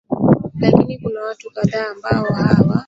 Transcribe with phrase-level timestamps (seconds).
[0.59, 2.79] lakini kuna watu kadhaa ambao hawa